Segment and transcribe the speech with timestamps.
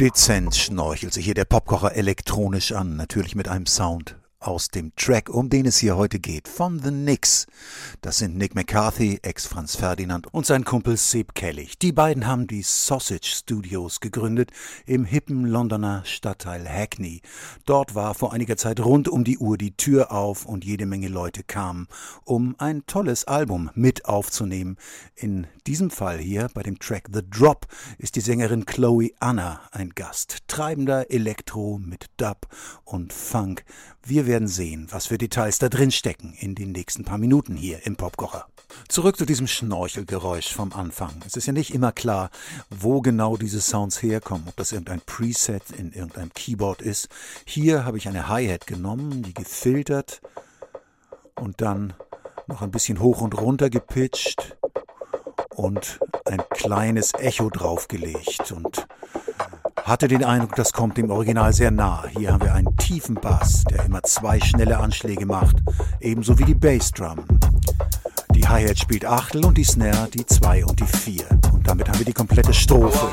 [0.00, 5.30] Dezent schnorchelt sich hier der Popkocher elektronisch an, natürlich mit einem Sound aus dem Track,
[5.30, 7.46] um den es hier heute geht, von The Knicks.
[8.02, 11.78] Das sind Nick McCarthy, Ex-Franz Ferdinand und sein Kumpel Seb Kellig.
[11.78, 14.50] Die beiden haben die Sausage Studios gegründet
[14.86, 17.22] im hippen Londoner Stadtteil Hackney.
[17.64, 21.08] Dort war vor einiger Zeit rund um die Uhr die Tür auf und jede Menge
[21.08, 21.88] Leute kamen,
[22.24, 24.76] um ein tolles Album mit aufzunehmen.
[25.14, 29.90] In diesem Fall hier bei dem Track The Drop ist die Sängerin Chloe Anna ein
[29.90, 30.38] Gast.
[30.48, 32.46] Treibender Elektro mit Dub
[32.84, 33.64] und Funk.
[34.06, 37.86] Wir werden sehen, was für Details da drin stecken in den nächsten paar Minuten hier
[37.86, 38.46] im Popkocher.
[38.88, 41.12] Zurück zu diesem Schnorchelgeräusch vom Anfang.
[41.26, 42.30] Es ist ja nicht immer klar,
[42.70, 47.08] wo genau diese Sounds herkommen, ob das irgendein Preset in irgendeinem Keyboard ist.
[47.44, 50.20] Hier habe ich eine Hi-Hat genommen, die gefiltert
[51.36, 51.92] und dann
[52.46, 54.56] noch ein bisschen hoch und runter gepitcht
[55.54, 58.86] und ein kleines Echo draufgelegt und
[59.84, 62.04] hatte den Eindruck, das kommt dem Original sehr nah.
[62.16, 65.56] Hier haben wir einen tiefen Bass, der immer zwei schnelle Anschläge macht,
[66.00, 67.22] ebenso wie die Bassdrum.
[68.34, 71.24] Die Hi-Hat spielt Achtel und die Snare die zwei und die vier.
[71.52, 73.08] Und damit haben wir die komplette Strophe.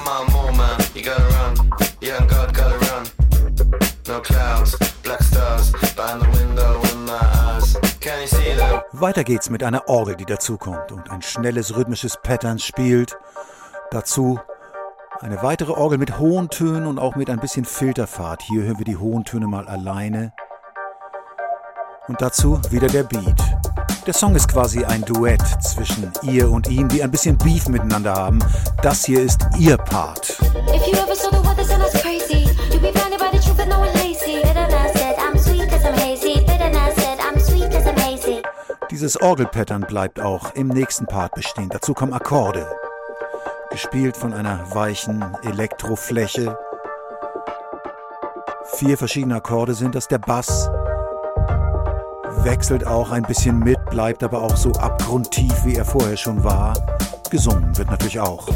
[8.94, 13.17] Weiter geht's mit einer Orgel, die dazukommt und ein schnelles rhythmisches Pattern spielt.
[13.89, 14.39] Dazu
[15.22, 18.41] eine weitere Orgel mit hohen Tönen und auch mit ein bisschen Filterfahrt.
[18.41, 20.33] Hier hören wir die hohen Töne mal alleine.
[22.08, 23.39] Und dazu wieder der Beat.
[24.08, 28.13] Der Song ist quasi ein Duett zwischen ihr und ihm, die ein bisschen Beef miteinander
[28.13, 28.39] haben.
[28.81, 30.39] Das hier ist ihr Part.
[38.89, 41.69] Dieses Orgelpattern bleibt auch im nächsten Part bestehen.
[41.69, 42.67] Dazu kommen Akkorde
[43.72, 46.58] gespielt von einer weichen Elektrofläche.
[48.75, 50.07] Vier verschiedene Akkorde sind das.
[50.07, 50.69] Der Bass
[52.44, 56.73] wechselt auch ein bisschen mit, bleibt aber auch so abgrundtief, wie er vorher schon war.
[57.29, 58.47] Gesungen wird natürlich auch.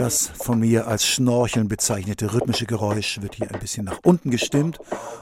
[0.00, 4.78] Das von mir als Schnorcheln bezeichnete rhythmische Geräusch wird hier ein bisschen nach unten gestimmt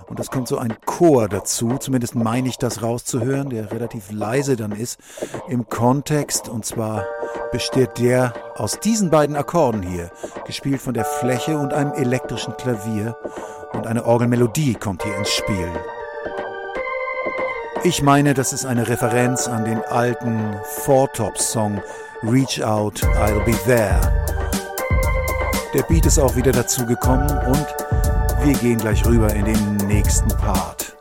[0.06, 4.54] und es kommt so ein Chor dazu, zumindest meine ich das rauszuhören, der relativ leise
[4.54, 5.00] dann ist
[5.48, 7.04] im Kontext und zwar
[7.50, 10.12] besteht der aus diesen beiden Akkorden hier,
[10.46, 13.16] gespielt von der Fläche und einem elektrischen Klavier
[13.72, 15.72] und eine Orgelmelodie kommt hier ins Spiel.
[17.82, 21.82] Ich meine, das ist eine Referenz an den alten Four Tops Song
[22.22, 24.37] Reach Out, I'll Be There.
[25.74, 27.66] Der Beat ist auch wieder dazugekommen und
[28.42, 30.96] wir gehen gleich rüber in den nächsten Part,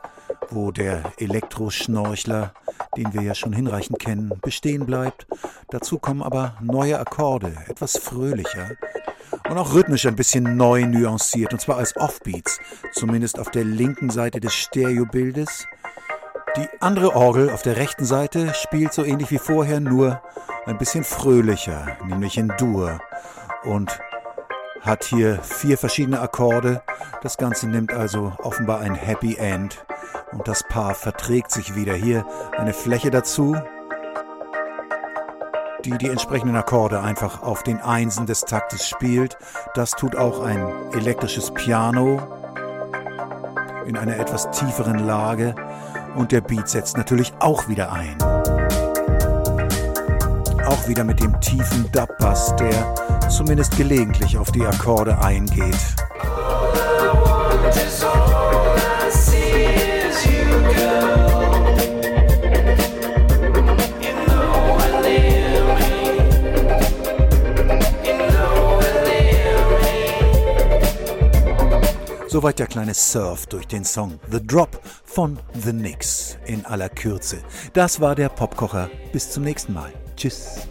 [0.49, 2.51] wo der Elektroschnorchler,
[2.97, 5.25] den wir ja schon hinreichend kennen, bestehen bleibt.
[5.69, 8.71] Dazu kommen aber neue Akkorde, etwas fröhlicher
[9.49, 12.59] und auch rhythmisch ein bisschen neu nuanciert, und zwar als Offbeats,
[12.91, 15.65] zumindest auf der linken Seite des Stereobildes.
[16.57, 20.21] Die andere Orgel auf der rechten Seite spielt so ähnlich wie vorher, nur
[20.65, 22.99] ein bisschen fröhlicher, nämlich in Dur.
[23.63, 23.97] Und
[24.81, 26.81] hat hier vier verschiedene Akkorde.
[27.21, 29.85] Das Ganze nimmt also offenbar ein Happy End
[30.31, 31.93] und das Paar verträgt sich wieder.
[31.93, 32.25] Hier
[32.57, 33.55] eine Fläche dazu,
[35.83, 39.37] die die entsprechenden Akkorde einfach auf den Einsen des Taktes spielt.
[39.73, 42.21] Das tut auch ein elektrisches Piano
[43.85, 45.55] in einer etwas tieferen Lage
[46.15, 48.17] und der Beat setzt natürlich auch wieder ein.
[50.67, 55.77] Auch wieder mit dem tiefen Dub-Bass, der zumindest gelegentlich auf die Akkorde eingeht.
[72.27, 77.37] Soweit der kleine Surf durch den Song The Drop von The Knicks in aller Kürze.
[77.71, 78.89] Das war der Popkocher.
[79.13, 79.93] Bis zum nächsten Mal.
[80.17, 80.67] Tschüss.